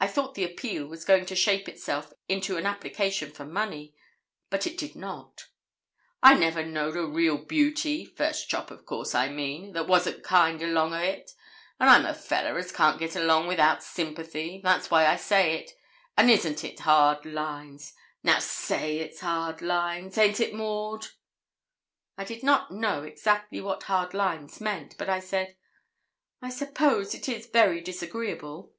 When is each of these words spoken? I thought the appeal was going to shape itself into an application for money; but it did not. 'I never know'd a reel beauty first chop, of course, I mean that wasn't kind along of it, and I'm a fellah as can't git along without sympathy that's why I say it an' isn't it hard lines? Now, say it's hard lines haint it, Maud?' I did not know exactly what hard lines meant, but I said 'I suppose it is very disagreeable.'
I 0.00 0.08
thought 0.08 0.34
the 0.34 0.42
appeal 0.42 0.88
was 0.88 1.04
going 1.04 1.24
to 1.26 1.36
shape 1.36 1.68
itself 1.68 2.12
into 2.28 2.56
an 2.56 2.66
application 2.66 3.30
for 3.30 3.44
money; 3.44 3.94
but 4.50 4.66
it 4.66 4.76
did 4.76 4.96
not. 4.96 5.46
'I 6.24 6.34
never 6.34 6.66
know'd 6.66 6.96
a 6.96 7.06
reel 7.06 7.36
beauty 7.38 8.04
first 8.04 8.48
chop, 8.48 8.72
of 8.72 8.84
course, 8.84 9.14
I 9.14 9.28
mean 9.28 9.74
that 9.74 9.86
wasn't 9.86 10.24
kind 10.24 10.60
along 10.60 10.92
of 10.92 11.02
it, 11.02 11.30
and 11.78 11.88
I'm 11.88 12.04
a 12.04 12.14
fellah 12.14 12.58
as 12.58 12.72
can't 12.72 12.98
git 12.98 13.14
along 13.14 13.46
without 13.46 13.80
sympathy 13.84 14.60
that's 14.64 14.90
why 14.90 15.06
I 15.06 15.14
say 15.14 15.54
it 15.60 15.70
an' 16.16 16.28
isn't 16.30 16.64
it 16.64 16.80
hard 16.80 17.24
lines? 17.24 17.94
Now, 18.24 18.40
say 18.40 18.98
it's 18.98 19.20
hard 19.20 19.62
lines 19.62 20.16
haint 20.16 20.40
it, 20.40 20.52
Maud?' 20.52 21.06
I 22.16 22.24
did 22.24 22.42
not 22.42 22.72
know 22.72 23.04
exactly 23.04 23.60
what 23.60 23.84
hard 23.84 24.14
lines 24.14 24.60
meant, 24.60 24.98
but 24.98 25.08
I 25.08 25.20
said 25.20 25.56
'I 26.42 26.48
suppose 26.50 27.14
it 27.14 27.28
is 27.28 27.46
very 27.46 27.80
disagreeable.' 27.80 28.72